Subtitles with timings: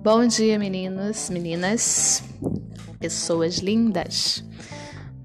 [0.00, 2.22] Bom dia, meninos, meninas,
[3.00, 4.44] pessoas lindas.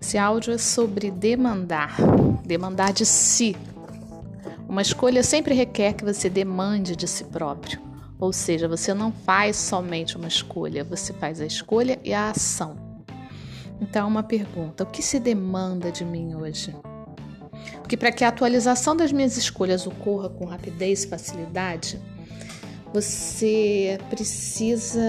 [0.01, 1.95] Esse áudio é sobre demandar,
[2.43, 3.55] demandar de si.
[4.67, 7.79] Uma escolha sempre requer que você demande de si próprio.
[8.19, 12.75] Ou seja, você não faz somente uma escolha, você faz a escolha e a ação.
[13.79, 16.75] Então, uma pergunta: o que se demanda de mim hoje?
[17.75, 22.01] Porque para que a atualização das minhas escolhas ocorra com rapidez e facilidade,
[22.93, 25.01] você precisa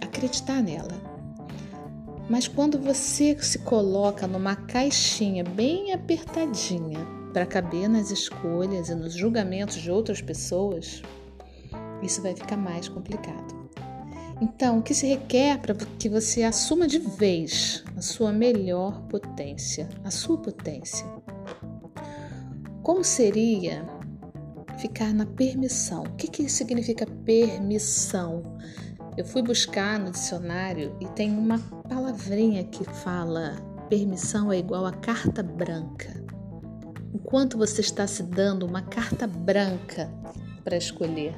[0.00, 1.14] acreditar nela.
[2.28, 6.98] Mas quando você se coloca numa caixinha bem apertadinha
[7.32, 11.02] para caber nas escolhas e nos julgamentos de outras pessoas,
[12.02, 13.54] isso vai ficar mais complicado.
[14.40, 19.88] Então, o que se requer para que você assuma de vez a sua melhor potência,
[20.02, 21.06] a sua potência?
[22.82, 23.86] Como seria
[24.78, 26.02] ficar na permissão.
[26.02, 28.42] O que, que significa permissão?
[29.16, 33.56] Eu fui buscar no dicionário e tem uma palavrinha que fala
[33.88, 36.12] permissão é igual a carta branca.
[37.12, 40.10] Enquanto você está se dando uma carta branca
[40.64, 41.34] para escolher,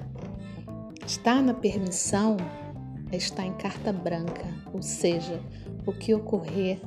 [1.07, 2.37] estar na permissão
[3.13, 5.41] é estar em carta branca, ou seja,
[5.87, 6.81] o que ocorrer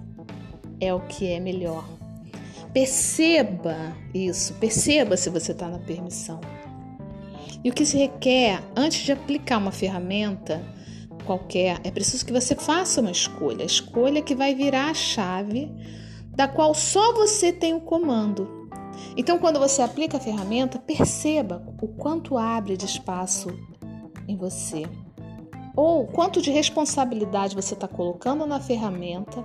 [0.82, 1.99] é o que é melhor
[2.74, 6.40] Perceba isso, perceba se você está na permissão.
[7.64, 10.62] E o que se requer antes de aplicar uma ferramenta
[11.26, 15.72] qualquer, é preciso que você faça uma escolha, a escolha que vai virar a chave
[16.36, 18.68] da qual só você tem o comando.
[19.16, 23.50] Então, quando você aplica a ferramenta, perceba o quanto abre de espaço
[24.28, 24.84] em você,
[25.76, 29.44] ou quanto de responsabilidade você está colocando na ferramenta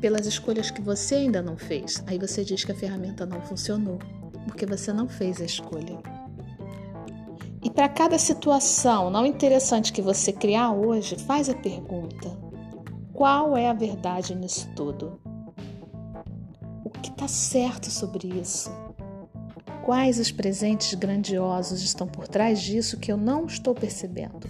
[0.00, 2.02] pelas escolhas que você ainda não fez.
[2.06, 3.98] Aí você diz que a ferramenta não funcionou,
[4.46, 5.98] porque você não fez a escolha.
[7.62, 12.36] E para cada situação não interessante que você criar hoje, faz a pergunta:
[13.12, 15.20] qual é a verdade nisso tudo?
[16.82, 18.70] O que está certo sobre isso?
[19.84, 24.48] Quais os presentes grandiosos estão por trás disso que eu não estou percebendo?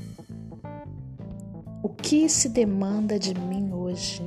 [1.82, 4.22] O que se demanda de mim hoje?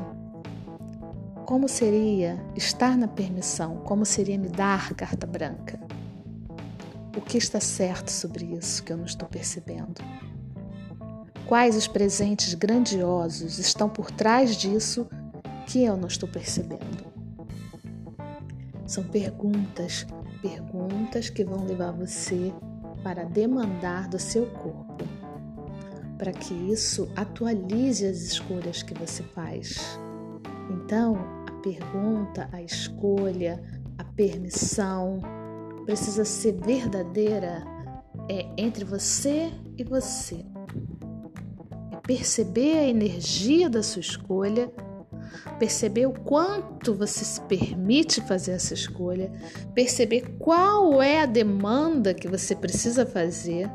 [1.45, 3.75] Como seria estar na permissão?
[3.77, 5.77] Como seria me dar carta branca?
[7.17, 10.01] O que está certo sobre isso que eu não estou percebendo?
[11.45, 15.05] Quais os presentes grandiosos estão por trás disso
[15.67, 17.11] que eu não estou percebendo?
[18.87, 20.07] São perguntas,
[20.41, 22.53] perguntas que vão levar você
[23.03, 25.03] para demandar do seu corpo,
[26.17, 29.99] para que isso atualize as escolhas que você faz
[30.69, 31.15] então,
[31.47, 33.61] a pergunta, a escolha,
[33.97, 35.19] a permissão
[35.85, 37.63] precisa ser verdadeira
[38.29, 40.45] é entre você e você.
[41.91, 44.71] É perceber a energia da sua escolha,
[45.59, 49.31] perceber o quanto você se permite fazer essa escolha,
[49.73, 53.69] perceber qual é a demanda que você precisa fazer.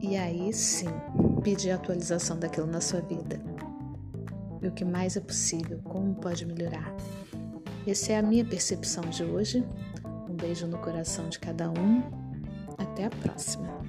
[0.00, 0.88] E aí sim,
[1.42, 3.51] pedir a atualização daquilo na sua vida
[4.62, 6.94] e o que mais é possível, como pode melhorar.
[7.86, 9.64] Essa é a minha percepção de hoje.
[10.28, 12.02] Um beijo no coração de cada um.
[12.78, 13.82] Até a próxima.